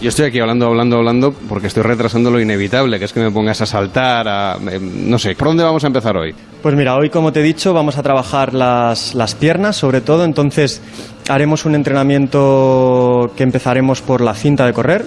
Yo 0.00 0.08
estoy 0.08 0.26
aquí 0.26 0.40
hablando, 0.40 0.66
hablando, 0.66 0.96
hablando 0.96 1.32
porque 1.32 1.66
estoy 1.66 1.82
retrasando 1.82 2.30
lo 2.30 2.40
inevitable, 2.40 2.98
que 2.98 3.04
es 3.04 3.12
que 3.12 3.20
me 3.20 3.30
pongas 3.30 3.60
a 3.60 3.66
saltar, 3.66 4.26
a, 4.26 4.56
eh, 4.70 4.78
no 4.80 5.18
sé, 5.18 5.34
¿por 5.34 5.48
dónde 5.48 5.64
vamos 5.64 5.84
a 5.84 5.86
empezar 5.86 6.16
hoy? 6.16 6.34
Pues 6.62 6.74
mira, 6.74 6.96
hoy 6.96 7.08
como 7.08 7.32
te 7.32 7.40
he 7.40 7.42
dicho 7.42 7.72
vamos 7.72 7.96
a 7.96 8.02
trabajar 8.02 8.52
las, 8.52 9.14
las 9.14 9.34
piernas 9.34 9.76
sobre 9.76 10.02
todo, 10.02 10.26
entonces 10.26 10.82
haremos 11.30 11.64
un 11.64 11.74
entrenamiento 11.74 13.32
que 13.38 13.42
empezaremos 13.42 14.02
por 14.02 14.20
la 14.20 14.34
cinta 14.34 14.66
de 14.66 14.74
correr, 14.74 15.06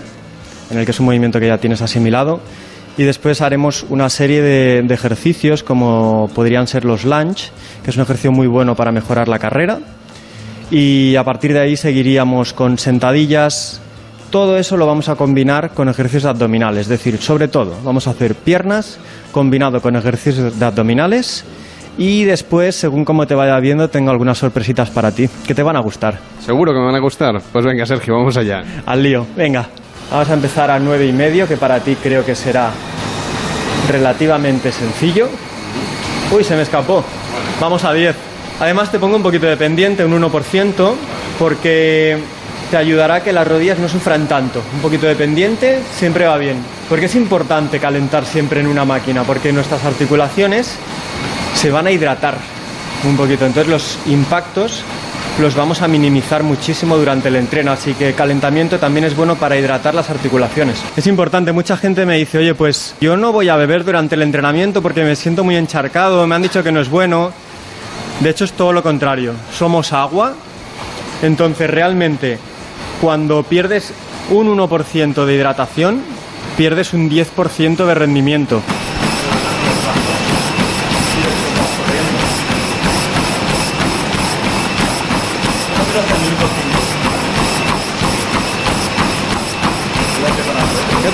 en 0.72 0.80
el 0.80 0.86
que 0.86 0.92
es 0.92 1.00
un 1.00 1.06
movimiento 1.06 1.40
que 1.40 1.48
ya 1.48 1.60
tienes 1.60 1.84
asimilado, 1.84 2.40
y 3.00 3.04
después 3.04 3.42
haremos 3.42 3.86
una 3.88 4.10
serie 4.10 4.42
de, 4.42 4.82
de 4.82 4.94
ejercicios 4.94 5.64
como 5.64 6.30
podrían 6.36 6.68
ser 6.68 6.84
los 6.84 7.06
lunge, 7.06 7.50
que 7.82 7.92
es 7.92 7.96
un 7.96 8.04
ejercicio 8.04 8.34
muy 8.34 8.46
bueno 8.46 8.76
para 8.76 8.92
mejorar 8.92 9.30
la 9.30 9.40
carrera, 9.40 9.80
y 10.70 11.16
a 11.16 11.24
partir 11.24 11.54
de 11.54 11.62
ahí 11.62 11.78
seguiríamos 11.78 12.52
con 12.52 12.78
sentadillas, 12.78 13.80
todo 14.32 14.58
eso 14.58 14.76
lo 14.76 14.86
vamos 14.86 15.08
a 15.08 15.16
combinar 15.16 15.70
con 15.70 15.88
ejercicios 15.88 16.26
abdominales, 16.26 16.82
es 16.82 16.88
decir, 16.90 17.22
sobre 17.22 17.48
todo 17.48 17.78
vamos 17.86 18.06
a 18.06 18.10
hacer 18.10 18.36
piernas 18.36 19.00
combinado 19.32 19.82
con 19.82 19.96
ejercicios 19.96 20.60
de 20.60 20.66
abdominales 20.66 21.46
y 21.98 22.26
después, 22.26 22.76
según 22.76 23.06
cómo 23.06 23.26
te 23.26 23.34
vaya 23.34 23.58
viendo, 23.62 23.90
tengo 23.90 24.12
algunas 24.12 24.38
sorpresitas 24.38 24.90
para 24.90 25.14
ti 25.14 25.30
que 25.48 25.56
te 25.56 25.64
van 25.64 25.78
a 25.78 25.80
gustar. 25.80 26.20
¿Seguro 26.46 26.74
que 26.74 26.80
me 26.80 26.88
van 26.88 26.96
a 26.96 27.00
gustar? 27.00 27.42
Pues 27.50 27.64
venga, 27.64 27.86
Sergio, 27.86 28.16
vamos 28.16 28.36
allá. 28.36 28.62
Al 28.86 29.02
lío, 29.02 29.26
venga. 29.38 29.70
Vamos 30.12 30.30
a 30.30 30.34
empezar 30.34 30.72
a 30.72 30.80
nueve 30.80 31.06
y 31.06 31.14
medio, 31.14 31.48
que 31.48 31.56
para 31.56 31.80
ti 31.82 31.96
creo 31.96 32.26
que 32.26 32.34
será 32.34 32.72
relativamente 33.90 34.72
sencillo. 34.72 35.30
Uy, 36.32 36.44
se 36.44 36.56
me 36.56 36.64
escapó. 36.64 37.04
Vamos 37.60 37.84
a 37.84 37.94
10. 37.94 38.16
Además 38.60 38.92
te 38.92 38.98
pongo 38.98 39.16
un 39.16 39.24
poquito 39.24 39.46
de 39.46 39.56
pendiente, 39.56 40.04
un 40.04 40.20
1%, 40.20 40.94
porque 41.38 42.18
te 42.72 42.78
ayudará 42.78 43.16
a 43.16 43.24
que 43.24 43.32
las 43.32 43.48
rodillas 43.48 43.78
no 43.78 43.88
sufran 43.88 44.28
tanto. 44.28 44.64
Un 44.74 44.82
poquito 44.82 45.06
de 45.06 45.16
pendiente 45.16 45.80
siempre 45.96 46.26
va 46.26 46.38
bien. 46.38 46.58
Porque 46.90 47.06
es 47.06 47.16
importante 47.16 47.80
calentar 47.80 48.26
siempre 48.26 48.62
en 48.62 48.68
una 48.68 48.86
máquina, 48.86 49.24
porque 49.24 49.54
nuestras 49.54 49.86
articulaciones 49.86 50.74
se 51.54 51.70
van 51.70 51.86
a 51.86 51.92
hidratar 51.92 52.36
un 53.08 53.16
poquito. 53.16 53.46
Entonces 53.46 53.72
los 53.72 54.00
impactos 54.08 54.84
los 55.40 55.56
vamos 55.56 55.82
a 55.82 55.88
minimizar 55.88 56.44
muchísimo 56.44 56.98
durante 56.98 57.30
el 57.30 57.36
entreno, 57.36 57.72
así 57.72 57.94
que 57.94 58.14
calentamiento 58.14 58.80
también 58.80 59.06
es 59.06 59.16
bueno 59.16 59.36
para 59.36 59.58
hidratar 59.58 59.96
las 59.96 60.10
articulaciones. 60.10 60.82
Es 60.98 61.08
importante, 61.08 61.52
mucha 61.52 61.78
gente 61.78 62.06
me 62.06 62.18
dice, 62.18 62.40
oye, 62.40 62.56
pues 62.56 62.96
yo 63.00 63.16
no 63.16 63.32
voy 63.32 63.50
a 63.50 63.56
beber 63.56 63.86
durante 63.86 64.16
el 64.16 64.22
entrenamiento 64.22 64.82
porque 64.82 65.04
me 65.04 65.16
siento 65.16 65.44
muy 65.44 65.56
encharcado, 65.56 66.26
me 66.28 66.36
han 66.36 66.42
dicho 66.42 66.64
que 66.64 66.72
no 66.72 66.82
es 66.82 66.90
bueno. 66.90 67.32
De 68.20 68.30
hecho 68.30 68.44
es 68.44 68.52
todo 68.52 68.74
lo 68.74 68.84
contrario, 68.84 69.34
somos 69.58 69.94
agua, 69.94 70.34
entonces 71.22 71.70
realmente 71.70 72.38
cuando 73.00 73.44
pierdes 73.44 73.94
un 74.30 74.48
1% 74.58 75.26
de 75.26 75.36
hidratación, 75.36 76.02
pierdes 76.58 76.94
un 76.94 77.10
10% 77.10 77.86
de 77.86 77.94
rendimiento. 77.94 78.62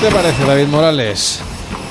Te 0.08 0.12
parece, 0.14 0.44
David 0.46 0.68
Morales? 0.68 1.40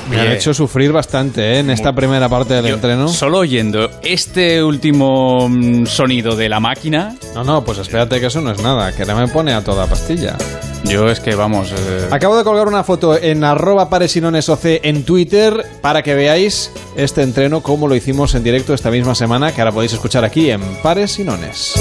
Me 0.09 0.17
han 0.17 0.23
Bien. 0.27 0.37
hecho 0.37 0.53
sufrir 0.53 0.93
bastante 0.93 1.55
¿eh? 1.55 1.59
en 1.61 1.71
esta 1.71 1.93
primera 1.95 2.29
parte 2.29 2.55
del 2.55 2.67
Yo, 2.67 2.75
entreno. 2.75 3.09
Solo 3.09 3.39
oyendo 3.39 3.91
este 4.03 4.63
último 4.63 5.49
mm, 5.49 5.87
sonido 5.87 6.37
de 6.37 6.49
la 6.51 6.61
máquina, 6.61 7.17
No, 7.35 7.43
no, 7.43 7.65
pues 7.65 7.79
espérate 7.79 8.21
que 8.21 8.27
eso 8.27 8.41
no 8.43 8.51
es 8.51 8.63
nada, 8.63 8.93
que 8.93 9.05
no 9.07 9.17
me 9.17 9.27
pone 9.29 9.55
a 9.55 9.63
toda 9.65 9.87
pastilla. 9.87 10.37
yo 10.85 11.09
es 11.09 11.21
que 11.21 11.35
vamos. 11.35 11.73
eh, 11.73 12.09
Acabo 12.11 12.37
de 12.37 12.45
colgar 12.45 12.69
una 12.69 12.85
foto 12.85 13.17
en 13.21 13.43
arroba 13.45 13.89
paresinonesoc 13.89 14.61
en 14.65 15.05
Twitter 15.05 15.65
para 15.81 16.03
que 16.03 16.15
veáis 16.15 16.71
este 16.97 17.23
entreno, 17.23 17.63
cómo 17.63 17.89
lo 17.89 17.97
hicimos 17.97 18.35
en 18.35 18.45
directo 18.45 18.75
esta 18.75 18.91
misma 18.91 19.15
semana, 19.15 19.53
que 19.53 19.61
ahora 19.63 19.73
podéis 19.73 19.95
escuchar 19.95 20.23
aquí 20.25 20.51
en 20.51 20.61
Pares 20.83 21.19
y 21.19 21.25
Nones. 21.25 21.73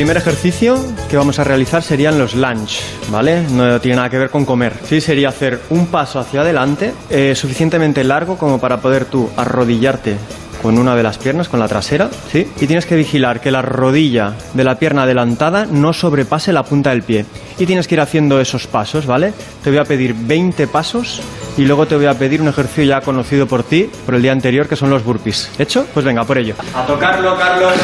Primer 0.00 0.16
ejercicio 0.16 0.78
que 1.10 1.18
vamos 1.18 1.38
a 1.40 1.44
realizar 1.44 1.82
serían 1.82 2.18
los 2.18 2.34
lunge, 2.34 2.80
¿vale? 3.10 3.42
No 3.50 3.78
tiene 3.82 3.96
nada 3.96 4.08
que 4.08 4.16
ver 4.16 4.30
con 4.30 4.46
comer. 4.46 4.72
Sí, 4.82 4.98
sería 4.98 5.28
hacer 5.28 5.60
un 5.68 5.88
paso 5.88 6.18
hacia 6.18 6.40
adelante, 6.40 6.94
eh, 7.10 7.34
suficientemente 7.34 8.02
largo 8.02 8.38
como 8.38 8.58
para 8.58 8.80
poder 8.80 9.04
tú 9.04 9.28
arrodillarte 9.36 10.16
con 10.62 10.78
una 10.78 10.96
de 10.96 11.02
las 11.02 11.18
piernas, 11.18 11.50
con 11.50 11.60
la 11.60 11.68
trasera, 11.68 12.08
¿sí? 12.32 12.50
Y 12.62 12.66
tienes 12.66 12.86
que 12.86 12.96
vigilar 12.96 13.42
que 13.42 13.50
la 13.50 13.60
rodilla 13.60 14.32
de 14.54 14.64
la 14.64 14.78
pierna 14.78 15.02
adelantada 15.02 15.66
no 15.66 15.92
sobrepase 15.92 16.54
la 16.54 16.62
punta 16.62 16.88
del 16.88 17.02
pie. 17.02 17.26
Y 17.58 17.66
tienes 17.66 17.86
que 17.86 17.96
ir 17.96 18.00
haciendo 18.00 18.40
esos 18.40 18.66
pasos, 18.66 19.04
¿vale? 19.04 19.34
Te 19.62 19.68
voy 19.68 19.80
a 19.80 19.84
pedir 19.84 20.14
20 20.14 20.66
pasos 20.68 21.20
y 21.58 21.66
luego 21.66 21.86
te 21.86 21.96
voy 21.96 22.06
a 22.06 22.14
pedir 22.14 22.40
un 22.40 22.48
ejercicio 22.48 22.84
ya 22.84 23.02
conocido 23.02 23.46
por 23.46 23.64
ti, 23.64 23.90
por 24.06 24.14
el 24.14 24.22
día 24.22 24.32
anterior, 24.32 24.66
que 24.66 24.76
son 24.76 24.88
los 24.88 25.04
burpees. 25.04 25.50
¿Hecho? 25.58 25.86
Pues 25.92 26.06
venga, 26.06 26.24
por 26.24 26.38
ello. 26.38 26.54
A 26.74 26.86
tocarlo, 26.86 27.36
Carlos. 27.36 27.74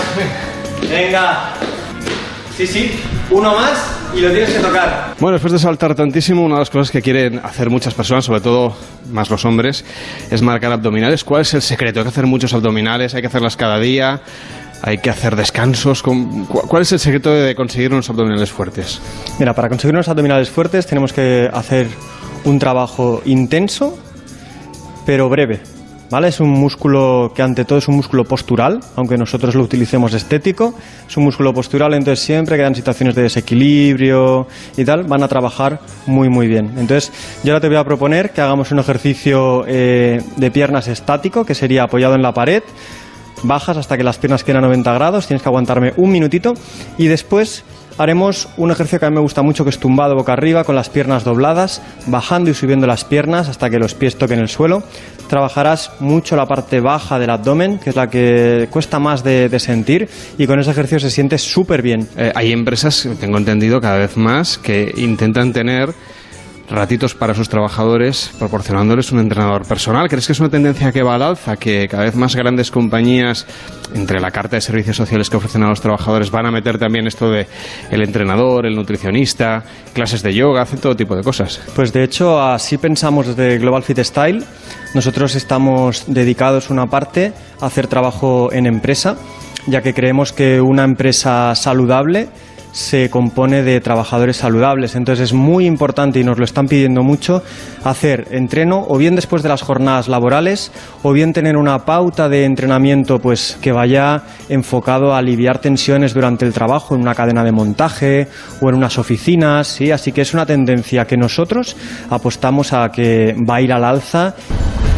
Venga. 0.89 1.53
Sí, 2.57 2.67
sí. 2.67 2.91
Uno 3.31 3.55
más 3.55 3.79
y 4.15 4.21
lo 4.21 4.31
tienes 4.31 4.51
que 4.51 4.61
tocar. 4.61 5.15
Bueno, 5.19 5.35
después 5.35 5.53
de 5.53 5.59
saltar 5.59 5.95
tantísimo, 5.95 6.43
una 6.45 6.55
de 6.55 6.61
las 6.61 6.71
cosas 6.71 6.91
que 6.91 7.03
quieren 7.03 7.41
hacer 7.45 7.69
muchas 7.71 7.93
personas, 7.93 8.25
sobre 8.25 8.41
todo 8.41 8.75
más 9.11 9.29
los 9.31 9.45
hombres, 9.45 9.85
es 10.31 10.41
marcar 10.43 10.73
abdominales. 10.73 11.23
¿Cuál 11.25 11.43
es 11.43 11.53
el 11.55 11.63
secreto? 11.63 12.01
Hay 12.01 12.05
que 12.05 12.11
hacer 12.11 12.27
muchos 12.27 12.55
abdominales, 12.55 13.15
hay 13.15 13.21
que 13.21 13.27
hacerlas 13.27 13.57
cada 13.57 13.79
día, 13.79 14.21
hay 14.83 14.99
que 14.99 15.11
hacer 15.11 15.37
descansos. 15.37 16.03
¿Con- 16.03 16.47
cu- 16.47 16.63
¿Cuál 16.67 16.83
es 16.83 16.93
el 16.93 16.99
secreto 17.01 17.31
de 17.35 17.55
conseguir 17.55 17.93
unos 17.93 18.09
abdominales 18.09 18.51
fuertes? 18.51 19.01
Mira, 19.39 19.53
para 19.55 19.69
conseguir 19.69 19.95
unos 19.95 20.09
abdominales 20.09 20.49
fuertes 20.49 20.87
tenemos 20.87 21.13
que 21.13 21.51
hacer 21.53 21.89
un 22.45 22.59
trabajo 22.59 23.21
intenso, 23.27 23.99
pero 25.05 25.29
breve. 25.29 25.61
¿Vale? 26.11 26.29
Es 26.29 26.39
un 26.41 26.51
músculo 26.51 27.33
que 27.35 27.43
ante 27.43 27.65
todo 27.65 27.79
es 27.79 27.89
un 27.89 27.97
músculo 27.97 28.25
postural, 28.25 28.81
aunque 28.95 29.19
nosotros 29.19 29.55
lo 29.55 29.65
utilicemos 29.65 30.15
estético. 30.15 30.75
Es 31.09 31.17
un 31.17 31.25
músculo 31.25 31.53
postural, 31.53 31.95
entonces 31.95 32.25
siempre 32.25 32.57
que 32.57 32.63
dan 32.63 32.75
situaciones 32.75 33.15
de 33.17 33.23
desequilibrio 33.23 34.47
y 34.77 34.85
tal, 34.85 35.05
van 35.05 35.23
a 35.23 35.29
trabajar 35.29 35.81
muy 36.07 36.29
muy 36.29 36.47
bien. 36.47 36.73
Entonces 36.77 37.13
yo 37.43 37.53
ahora 37.53 37.61
te 37.61 37.69
voy 37.69 37.77
a 37.77 37.85
proponer 37.85 38.31
que 38.31 38.41
hagamos 38.41 38.71
un 38.71 38.79
ejercicio 38.79 39.65
eh, 39.67 40.23
de 40.37 40.51
piernas 40.51 40.87
estático, 40.87 41.45
que 41.45 41.55
sería 41.55 41.85
apoyado 41.85 42.15
en 42.15 42.23
la 42.23 42.33
pared, 42.33 42.63
bajas 43.43 43.77
hasta 43.77 43.97
que 43.97 44.05
las 44.05 44.19
piernas 44.19 44.45
queden 44.45 44.59
a 44.59 44.61
90 44.63 44.93
grados, 44.95 45.27
tienes 45.27 45.43
que 45.43 45.49
aguantarme 45.49 45.93
un 45.97 46.11
minutito 46.11 46.55
y 46.99 47.07
después 47.07 47.65
haremos 47.99 48.49
un 48.57 48.71
ejercicio 48.71 49.01
que 49.01 49.07
a 49.07 49.11
mí 49.11 49.15
me 49.15 49.21
gusta 49.21 49.43
mucho 49.43 49.65
que 49.65 49.71
es 49.71 49.79
tumbado 49.79 50.15
boca 50.15 50.33
arriba 50.33 50.65
con 50.65 50.75
las 50.75 50.89
piernas 50.89 51.25
dobladas, 51.25 51.83
bajando 52.07 52.51
y 52.51 52.55
subiendo 52.55 52.87
las 52.87 53.05
piernas 53.05 53.49
hasta 53.49 53.71
que 53.71 53.79
los 53.79 53.95
pies 53.95 54.17
toquen 54.17 54.39
el 54.39 54.49
suelo. 54.49 54.83
Trabajarás 55.29 55.91
mucho 56.01 56.37
la 56.37 56.47
parte 56.47 56.81
baja 56.81 57.19
del 57.19 57.31
abdomen, 57.31 57.79
que 57.79 57.91
es 57.91 57.97
la 57.97 58.09
que 58.09 58.69
cuesta 58.71 58.99
más 58.99 59.25
de, 59.25 59.57
sentir 59.57 60.09
y 60.37 60.47
con 60.47 60.61
ese 60.61 60.71
ejercicio 60.71 61.01
se 61.01 61.11
siente 61.11 61.39
súper 61.39 61.81
bien. 61.81 62.07
Eh, 62.17 62.31
hay 62.35 62.53
empresas, 62.53 63.09
tengo 63.19 63.39
entendido, 63.39 63.81
cada 63.81 63.99
vez 63.99 64.17
más 64.17 64.59
que 64.59 64.93
intentan 64.97 65.53
tener 65.53 65.95
ratitos 66.69 67.15
para 67.15 67.35
sus 67.35 67.49
trabajadores 67.49 68.33
proporcionándoles 68.39 69.13
un 69.13 69.21
entrenador 69.21 69.67
personal. 69.67 70.09
¿Crees 70.09 70.27
que 70.27 70.33
es 70.33 70.41
una 70.41 70.49
tendencia 70.49 70.93
que 70.93 71.03
va 71.03 71.15
al 71.15 71.23
alza? 71.23 71.57
Que 71.57 71.89
cada 71.89 72.05
vez 72.05 72.17
más 72.17 72.35
grandes 72.35 72.71
compañías, 72.71 73.47
entre 73.95 74.21
la 74.21 74.31
carta 74.31 74.57
de 74.57 74.61
servicios 74.61 74.97
sociales 74.97 75.31
que 75.31 75.37
ofrecen 75.37 75.63
a 75.63 75.69
los 75.69 75.81
trabajadores, 75.81 76.31
van 76.31 76.47
a 76.47 76.51
meter 76.51 76.79
también 76.79 77.07
esto 77.07 77.31
de 77.31 77.47
el 77.91 78.03
entrenador, 78.03 78.67
el 78.67 78.75
nutricionista, 78.75 79.65
clases 79.93 80.23
de 80.23 80.35
yoga, 80.35 80.63
hacen 80.63 80.81
todo 80.81 80.97
tipo 80.97 81.15
de 81.17 81.23
cosas. 81.23 81.61
Pues 81.75 81.93
de 81.93 82.03
hecho 82.03 82.41
así 82.41 82.79
pensamos 82.79 83.29
desde 83.29 83.59
Global 83.59 83.83
Fit 83.83 83.99
Style. 84.01 84.45
Nosotros 84.95 85.35
estamos 85.35 86.05
dedicados 86.07 86.71
una 86.71 86.87
parte 86.87 87.33
a 87.61 87.67
hacer 87.67 87.87
trabajo 87.87 88.53
en 88.53 88.67
empresa, 88.67 89.17
ya 89.67 89.83
que 89.83 89.95
creemos 89.95 90.33
que 90.33 90.61
una 90.61 90.85
empresa 90.85 91.55
saludable 91.55 92.29
se 92.77 93.09
compone 93.09 93.63
de 93.63 93.81
trabajadores 93.81 94.37
saludables. 94.37 94.97
Entonces 94.97 95.31
es 95.31 95.33
muy 95.33 95.65
importante 95.65 96.21
y 96.21 96.25
nos 96.25 96.37
lo 96.39 96.45
están 96.45 96.69
pidiendo 96.69 97.03
mucho 97.03 97.43
hacer 97.85 98.29
entreno 98.33 98.85
o 98.87 98.99
bien 98.99 99.17
después 99.17 99.43
de 99.43 99.49
las 99.49 99.63
jornadas 99.63 100.09
laborales 100.09 100.71
o 101.03 101.13
bien 101.13 101.33
tener 101.33 101.57
una 101.57 101.87
pauta 101.87 102.29
de 102.29 102.45
entrenamiento 102.45 103.19
pues 103.19 103.57
que 103.63 103.73
vaya 103.73 104.25
enfocado 104.51 105.15
a 105.15 105.19
aliviar 105.19 105.59
tensiones 105.59 106.13
durante 106.13 106.45
el 106.45 106.53
trabajo 106.53 106.95
en 106.95 107.01
una 107.01 107.15
cadena 107.15 107.45
de 107.45 107.53
montaje 107.53 108.29
o 108.61 108.69
en 108.69 108.75
unas 108.75 108.99
oficinas, 108.99 109.69
¿sí? 109.69 109.91
Así 109.91 110.13
que 110.13 110.21
es 110.21 110.35
una 110.35 110.45
tendencia 110.45 111.07
que 111.07 111.17
nosotros 111.17 111.79
apostamos 112.11 112.75
a 112.75 112.91
que 112.91 113.35
va 113.49 113.57
a 113.57 113.63
ir 113.63 113.73
al 113.73 113.85
alza. 113.85 114.35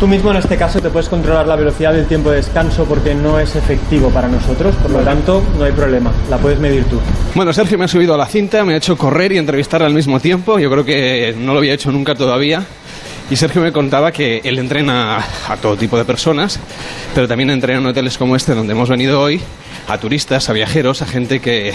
Tú 0.00 0.06
mismo 0.06 0.30
en 0.30 0.36
este 0.36 0.56
caso 0.56 0.80
te 0.80 0.90
puedes 0.90 1.08
controlar 1.08 1.48
la 1.48 1.56
velocidad 1.56 1.92
del 1.92 2.06
tiempo 2.06 2.30
de 2.30 2.36
descanso 2.36 2.84
porque 2.84 3.16
no 3.16 3.40
es 3.40 3.56
efectivo 3.56 4.10
para 4.10 4.28
nosotros, 4.28 4.76
por 4.76 4.92
lo 4.92 5.00
tanto 5.00 5.42
no 5.58 5.64
hay 5.64 5.72
problema, 5.72 6.12
la 6.30 6.38
puedes 6.38 6.60
medir 6.60 6.84
tú. 6.84 7.00
Bueno, 7.34 7.52
Sergio 7.52 7.76
me 7.78 7.86
ha 7.86 7.88
subido 7.88 8.14
a 8.14 8.16
la 8.16 8.26
cinta, 8.26 8.64
me 8.64 8.74
ha 8.74 8.76
hecho 8.76 8.96
correr 8.96 9.32
y 9.32 9.38
entrevistar 9.38 9.82
al 9.82 9.92
mismo 9.92 10.20
tiempo. 10.20 10.60
Yo 10.60 10.70
creo 10.70 10.84
que 10.84 11.34
no 11.36 11.52
lo 11.52 11.58
había 11.58 11.74
hecho 11.74 11.90
nunca 11.90 12.14
todavía. 12.14 12.64
Y 13.28 13.34
Sergio 13.34 13.60
me 13.60 13.72
contaba 13.72 14.12
que 14.12 14.40
él 14.44 14.58
entrena 14.60 15.18
a 15.48 15.56
todo 15.56 15.76
tipo 15.76 15.98
de 15.98 16.04
personas, 16.04 16.60
pero 17.12 17.26
también 17.26 17.50
entrena 17.50 17.80
en 17.80 17.86
hoteles 17.86 18.16
como 18.16 18.36
este 18.36 18.54
donde 18.54 18.74
hemos 18.74 18.88
venido 18.88 19.20
hoy, 19.20 19.40
a 19.88 19.98
turistas, 19.98 20.48
a 20.48 20.52
viajeros, 20.52 21.02
a 21.02 21.06
gente 21.06 21.40
que, 21.40 21.74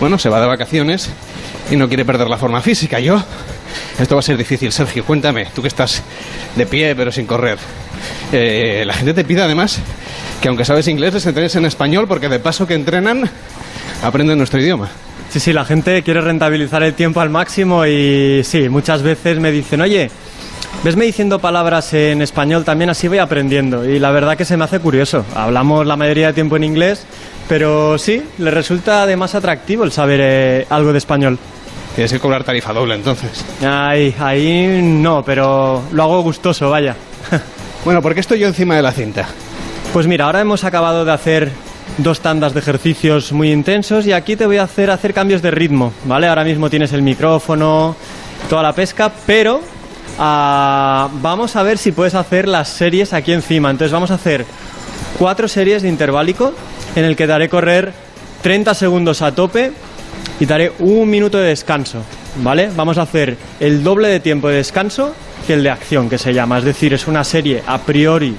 bueno, 0.00 0.18
se 0.18 0.30
va 0.30 0.40
de 0.40 0.46
vacaciones 0.46 1.10
y 1.70 1.76
no 1.76 1.86
quiere 1.86 2.06
perder 2.06 2.28
la 2.28 2.38
forma 2.38 2.62
física. 2.62 2.98
Yo, 2.98 3.22
esto 3.98 4.14
va 4.14 4.20
a 4.20 4.22
ser 4.22 4.36
difícil. 4.36 4.72
Sergio, 4.72 5.04
cuéntame, 5.04 5.46
tú 5.54 5.62
que 5.62 5.68
estás 5.68 6.02
de 6.56 6.66
pie 6.66 6.94
pero 6.94 7.12
sin 7.12 7.26
correr. 7.26 7.58
Eh, 8.32 8.84
la 8.86 8.94
gente 8.94 9.14
te 9.14 9.24
pide 9.24 9.42
además 9.42 9.80
que 10.40 10.48
aunque 10.48 10.64
sabes 10.64 10.86
inglés 10.88 11.14
les 11.14 11.26
entrenes 11.26 11.56
en 11.56 11.64
español 11.64 12.06
porque 12.06 12.28
de 12.28 12.38
paso 12.38 12.66
que 12.66 12.74
entrenan 12.74 13.28
aprenden 14.02 14.38
nuestro 14.38 14.60
idioma. 14.60 14.88
Sí, 15.30 15.40
sí, 15.40 15.52
la 15.52 15.64
gente 15.64 16.02
quiere 16.02 16.20
rentabilizar 16.22 16.82
el 16.82 16.94
tiempo 16.94 17.20
al 17.20 17.28
máximo 17.28 17.84
y 17.84 18.42
sí, 18.44 18.68
muchas 18.68 19.02
veces 19.02 19.38
me 19.38 19.50
dicen, 19.50 19.82
oye, 19.82 20.10
vesme 20.82 21.04
diciendo 21.04 21.38
palabras 21.38 21.92
en 21.92 22.22
español 22.22 22.64
también, 22.64 22.88
así 22.88 23.08
voy 23.08 23.18
aprendiendo. 23.18 23.84
Y 23.84 23.98
la 23.98 24.10
verdad 24.10 24.38
que 24.38 24.46
se 24.46 24.56
me 24.56 24.64
hace 24.64 24.80
curioso. 24.80 25.26
Hablamos 25.34 25.86
la 25.86 25.96
mayoría 25.96 26.28
de 26.28 26.32
tiempo 26.32 26.56
en 26.56 26.64
inglés, 26.64 27.04
pero 27.46 27.98
sí, 27.98 28.22
le 28.38 28.50
resulta 28.50 29.02
además 29.02 29.34
atractivo 29.34 29.84
el 29.84 29.92
saber 29.92 30.20
eh, 30.22 30.66
algo 30.70 30.92
de 30.92 30.98
español. 30.98 31.38
Tienes 31.98 32.12
que 32.12 32.20
cobrar 32.20 32.44
tarifa 32.44 32.72
doble 32.72 32.94
entonces. 32.94 33.44
Ahí, 33.60 34.14
ahí 34.20 34.80
no, 34.84 35.24
pero 35.24 35.82
lo 35.90 36.02
hago 36.04 36.22
gustoso, 36.22 36.70
vaya. 36.70 36.94
Bueno, 37.84 38.00
¿por 38.00 38.14
qué 38.14 38.20
estoy 38.20 38.38
yo 38.38 38.46
encima 38.46 38.76
de 38.76 38.82
la 38.82 38.92
cinta? 38.92 39.26
Pues 39.92 40.06
mira, 40.06 40.26
ahora 40.26 40.40
hemos 40.40 40.62
acabado 40.62 41.04
de 41.04 41.10
hacer 41.10 41.50
dos 41.96 42.20
tandas 42.20 42.54
de 42.54 42.60
ejercicios 42.60 43.32
muy 43.32 43.50
intensos 43.50 44.06
y 44.06 44.12
aquí 44.12 44.36
te 44.36 44.46
voy 44.46 44.58
a 44.58 44.62
hacer 44.62 44.92
hacer 44.92 45.12
cambios 45.12 45.42
de 45.42 45.50
ritmo, 45.50 45.92
¿vale? 46.04 46.28
Ahora 46.28 46.44
mismo 46.44 46.70
tienes 46.70 46.92
el 46.92 47.02
micrófono, 47.02 47.96
toda 48.48 48.62
la 48.62 48.72
pesca, 48.72 49.10
pero 49.26 49.60
ah, 50.20 51.08
vamos 51.14 51.56
a 51.56 51.64
ver 51.64 51.78
si 51.78 51.90
puedes 51.90 52.14
hacer 52.14 52.46
las 52.46 52.68
series 52.68 53.12
aquí 53.12 53.32
encima. 53.32 53.70
Entonces 53.70 53.90
vamos 53.90 54.12
a 54.12 54.14
hacer 54.14 54.46
cuatro 55.18 55.48
series 55.48 55.82
de 55.82 55.88
interválico 55.88 56.54
en 56.94 57.04
el 57.04 57.16
que 57.16 57.26
te 57.26 57.32
haré 57.32 57.48
correr 57.48 57.92
30 58.42 58.74
segundos 58.74 59.20
a 59.20 59.34
tope 59.34 59.72
y 60.40 60.46
te 60.46 60.54
haré 60.54 60.72
un 60.78 61.08
minuto 61.08 61.38
de 61.38 61.48
descanso, 61.48 62.02
¿vale? 62.42 62.70
Vamos 62.74 62.98
a 62.98 63.02
hacer 63.02 63.36
el 63.60 63.82
doble 63.82 64.08
de 64.08 64.20
tiempo 64.20 64.48
de 64.48 64.56
descanso 64.56 65.14
que 65.46 65.54
el 65.54 65.62
de 65.62 65.70
acción, 65.70 66.08
que 66.08 66.18
se 66.18 66.32
llama. 66.32 66.58
Es 66.58 66.64
decir, 66.64 66.94
es 66.94 67.06
una 67.06 67.24
serie 67.24 67.62
a 67.66 67.78
priori 67.78 68.34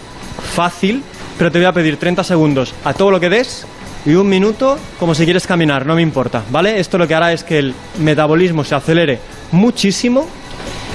fácil, 0.54 1.04
pero 1.38 1.52
te 1.52 1.60
voy 1.60 1.66
a 1.66 1.74
pedir 1.74 1.98
30 1.98 2.24
segundos 2.24 2.74
a 2.84 2.94
todo 2.94 3.12
lo 3.12 3.20
que 3.20 3.30
des 3.30 3.66
y 4.06 4.14
un 4.14 4.30
minuto 4.30 4.78
como 4.98 5.14
si 5.14 5.26
quieres 5.26 5.46
caminar, 5.46 5.86
no 5.86 5.96
me 5.96 6.02
importa, 6.02 6.44
¿vale? 6.50 6.80
Esto 6.80 6.98
lo 6.98 7.08
que 7.08 7.16
hará 7.16 7.34
es 7.34 7.44
que 7.44 7.60
el 7.60 7.74
metabolismo 8.00 8.64
se 8.64 8.76
acelere 8.76 9.20
muchísimo 9.52 10.28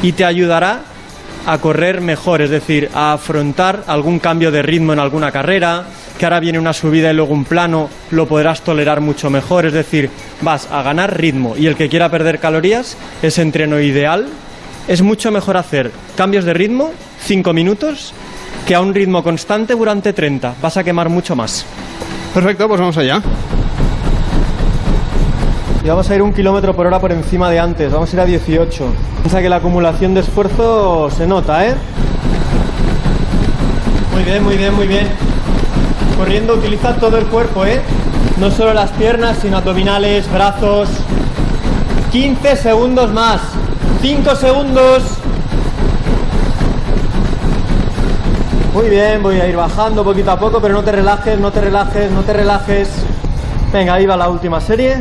y 0.03 0.13
te 0.13 0.25
ayudará 0.25 0.83
a 1.47 1.59
correr 1.59 2.01
mejor, 2.01 2.41
es 2.41 2.51
decir, 2.51 2.91
a 2.95 3.13
afrontar 3.13 3.85
algún 3.87 4.19
cambio 4.19 4.51
de 4.51 4.63
ritmo 4.63 4.95
en 4.95 4.99
alguna 4.99 5.31
carrera, 5.31 5.85
que 6.19 6.27
ahora 6.27 6.41
viene 6.41 6.59
una 6.59 6.73
subida 6.73 7.11
y 7.11 7.15
luego 7.15 7.35
un 7.35 7.45
plano, 7.45 7.89
lo 8.11 8.27
podrás 8.27 8.63
tolerar 8.63 9.01
mucho 9.01 9.31
mejor, 9.31 9.67
es 9.67 9.73
decir, 9.73 10.11
vas 10.43 10.69
a 10.71 10.83
ganar 10.83 11.19
ritmo 11.19 11.55
y 11.57 11.67
el 11.67 11.77
que 11.77 11.89
quiera 11.89 12.11
perder 12.11 12.39
calorías, 12.39 12.97
ese 13.23 13.43
entreno 13.43 13.81
ideal, 13.81 14.29
es 14.87 15.03
mucho 15.03 15.31
mejor 15.31 15.57
hacer 15.57 15.91
cambios 16.17 16.45
de 16.45 16.55
ritmo, 16.55 16.93
5 17.25 17.53
minutos, 17.53 18.13
que 18.67 18.75
a 18.75 18.81
un 18.81 18.95
ritmo 18.95 19.23
constante 19.23 19.75
durante 19.75 20.13
30, 20.13 20.55
vas 20.61 20.77
a 20.77 20.85
quemar 20.85 21.09
mucho 21.09 21.35
más. 21.35 21.67
Perfecto, 22.33 22.69
pues 22.69 22.81
vamos 22.81 22.97
allá. 22.97 23.21
y 25.85 25.89
vamos 25.89 26.09
a 26.09 26.15
ir 26.15 26.23
un 26.23 26.33
kilómetro 26.33 26.75
por 26.75 26.87
hora 26.87 26.99
por 26.99 27.13
encima 27.13 27.51
de 27.51 27.61
antes, 27.61 27.93
vamos 27.93 28.11
a 28.11 28.17
ir 28.17 28.21
a 28.21 28.25
18. 28.25 28.87
Piensa 29.21 29.43
que 29.43 29.49
la 29.51 29.57
acumulación 29.57 30.15
de 30.15 30.21
esfuerzo 30.21 31.11
se 31.11 31.27
nota, 31.27 31.67
¿eh? 31.67 31.75
Muy 34.15 34.23
bien, 34.23 34.43
muy 34.43 34.57
bien, 34.57 34.75
muy 34.75 34.87
bien. 34.87 35.07
Corriendo 36.17 36.55
utiliza 36.55 36.95
todo 36.95 37.19
el 37.19 37.27
cuerpo, 37.27 37.67
¿eh? 37.67 37.81
No 38.39 38.51
solo 38.51 38.73
las 38.73 38.91
piernas, 38.93 39.39
sino 39.43 39.57
abdominales, 39.57 40.31
brazos. 40.33 40.89
15 42.13 42.57
segundos 42.57 43.13
más. 43.13 43.41
5 44.01 44.37
segundos. 44.37 45.03
Muy 48.75 48.89
bien, 48.89 49.23
voy 49.23 49.41
a 49.41 49.49
ir 49.49 49.57
bajando 49.57 50.05
poquito 50.05 50.31
a 50.31 50.39
poco, 50.39 50.61
pero 50.61 50.75
no 50.75 50.83
te 50.83 50.93
relajes, 50.93 51.39
no 51.39 51.51
te 51.51 51.61
relajes, 51.61 52.11
no 52.11 52.23
te 52.23 52.33
relajes. 52.33 52.89
Venga, 53.73 53.95
ahí 53.95 54.07
va 54.07 54.17
la 54.17 54.29
última 54.29 54.61
serie. 54.61 54.97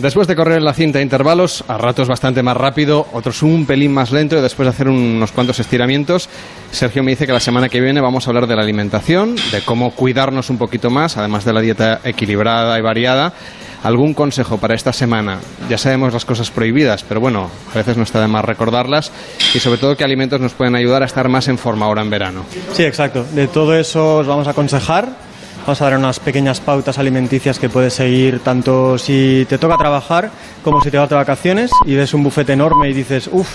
Después 0.00 0.26
de 0.26 0.34
correr 0.34 0.56
en 0.56 0.64
la 0.64 0.72
cinta 0.72 0.98
de 0.98 1.02
intervalos, 1.02 1.62
a 1.68 1.76
ratos 1.76 2.08
bastante 2.08 2.42
más 2.42 2.56
rápido, 2.56 3.06
otros 3.12 3.42
un 3.42 3.66
pelín 3.66 3.92
más 3.92 4.10
lento 4.12 4.38
y 4.38 4.40
después 4.40 4.64
de 4.64 4.70
hacer 4.70 4.88
unos 4.88 5.30
cuantos 5.30 5.60
estiramientos, 5.60 6.30
Sergio 6.70 7.02
me 7.02 7.10
dice 7.10 7.26
que 7.26 7.34
la 7.34 7.40
semana 7.40 7.68
que 7.68 7.82
viene 7.82 8.00
vamos 8.00 8.26
a 8.26 8.30
hablar 8.30 8.46
de 8.46 8.56
la 8.56 8.62
alimentación, 8.62 9.36
de 9.36 9.60
cómo 9.62 9.90
cuidarnos 9.90 10.48
un 10.48 10.56
poquito 10.56 10.88
más, 10.88 11.18
además 11.18 11.44
de 11.44 11.52
la 11.52 11.60
dieta 11.60 12.00
equilibrada 12.02 12.78
y 12.78 12.82
variada. 12.82 13.34
¿Algún 13.82 14.14
consejo 14.14 14.56
para 14.56 14.74
esta 14.74 14.92
semana? 14.92 15.38
Ya 15.68 15.76
sabemos 15.76 16.14
las 16.14 16.24
cosas 16.24 16.50
prohibidas, 16.50 17.02
pero 17.02 17.20
bueno, 17.20 17.50
a 17.72 17.76
veces 17.76 17.96
no 17.98 18.02
está 18.02 18.20
de 18.22 18.26
más 18.26 18.44
recordarlas 18.44 19.12
y 19.54 19.58
sobre 19.58 19.78
todo 19.78 19.96
qué 19.96 20.04
alimentos 20.04 20.40
nos 20.40 20.52
pueden 20.52 20.76
ayudar 20.76 21.02
a 21.02 21.06
estar 21.06 21.28
más 21.28 21.48
en 21.48 21.58
forma 21.58 21.86
ahora 21.86 22.00
en 22.00 22.10
verano. 22.10 22.44
Sí, 22.72 22.84
exacto. 22.84 23.24
De 23.32 23.48
todo 23.48 23.74
eso 23.74 24.16
os 24.16 24.26
vamos 24.26 24.46
a 24.46 24.50
aconsejar 24.50 25.29
Vamos 25.60 25.82
a 25.82 25.84
dar 25.84 25.98
unas 25.98 26.18
pequeñas 26.18 26.58
pautas 26.58 26.98
alimenticias 26.98 27.58
que 27.58 27.68
puedes 27.68 27.92
seguir 27.92 28.40
tanto 28.40 28.96
si 28.98 29.46
te 29.48 29.58
toca 29.58 29.76
trabajar 29.76 30.30
como 30.64 30.80
si 30.80 30.90
te 30.90 30.98
vas 30.98 31.08
de 31.08 31.14
vacaciones 31.14 31.70
y 31.84 31.94
ves 31.94 32.14
un 32.14 32.24
bufete 32.24 32.54
enorme 32.54 32.88
y 32.88 32.94
dices, 32.94 33.28
uff, 33.30 33.48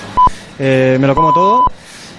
eh, 0.60 0.98
me 1.00 1.08
lo 1.08 1.16
como 1.16 1.34
todo. 1.34 1.66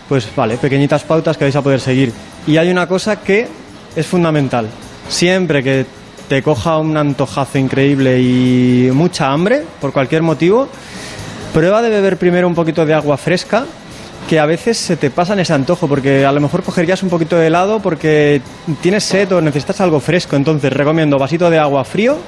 Pues 0.08 0.28
vale, 0.36 0.56
pequeñitas 0.56 1.02
pautas 1.04 1.36
que 1.36 1.44
vais 1.44 1.56
a 1.56 1.62
poder 1.62 1.80
seguir. 1.80 2.12
Y 2.46 2.56
hay 2.58 2.70
una 2.70 2.86
cosa 2.86 3.20
que 3.20 3.48
es 3.94 4.06
fundamental. 4.06 4.68
Siempre 5.08 5.62
que 5.62 5.86
te 6.28 6.42
coja 6.42 6.78
un 6.78 6.96
antojazo 6.96 7.56
increíble 7.56 8.20
y 8.20 8.90
mucha 8.92 9.32
hambre, 9.32 9.64
por 9.80 9.92
cualquier 9.92 10.22
motivo, 10.22 10.68
prueba 11.54 11.80
de 11.80 11.90
beber 11.90 12.16
primero 12.16 12.48
un 12.48 12.54
poquito 12.54 12.84
de 12.84 12.92
agua 12.92 13.16
fresca 13.16 13.64
que 14.28 14.40
a 14.40 14.46
veces 14.46 14.76
se 14.76 14.96
te 14.96 15.10
pasa 15.10 15.34
en 15.34 15.40
ese 15.40 15.52
antojo, 15.52 15.88
porque 15.88 16.24
a 16.26 16.32
lo 16.32 16.40
mejor 16.40 16.62
cogerías 16.62 17.02
un 17.02 17.10
poquito 17.10 17.36
de 17.36 17.46
helado 17.46 17.80
porque 17.80 18.40
tienes 18.80 19.04
sed 19.04 19.32
o 19.32 19.40
necesitas 19.40 19.80
algo 19.80 20.00
fresco. 20.00 20.36
Entonces 20.36 20.72
recomiendo 20.72 21.18
vasito 21.18 21.48
de 21.48 21.58
agua 21.58 21.84
frío 21.84 22.18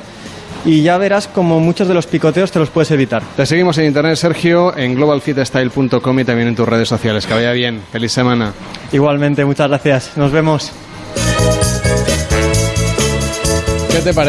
y 0.65 0.83
ya 0.83 0.99
verás 0.99 1.29
como 1.29 1.61
muchos 1.61 1.89
de 1.89 1.95
los 1.95 2.07
picoteos 2.07 2.51
te 2.53 2.59
los 2.59 2.71
puedes 2.71 2.91
evitar. 2.91 3.23
Te 3.37 3.47
seguimos 3.47 3.79
en 3.79 3.87
internet, 3.87 4.17
Sergio, 4.17 4.77
en 4.77 4.95
globalfitstyle.com 4.95 6.19
y 6.21 6.25
también 6.25 6.49
en 6.49 6.57
tus 6.57 6.69
redes 6.69 6.89
sociales. 6.89 7.27
Que 7.27 7.35
vaya 7.35 7.53
bien. 7.53 7.81
Feliz 7.91 8.13
semana. 8.13 8.53
Igualmente, 8.93 9.45
muchas 9.45 9.69
gracias. 9.69 10.17
Nos 10.17 10.31
vemos. 10.31 10.73
¿Qué 13.91 13.99
te 13.99 14.15
parece? 14.15 14.17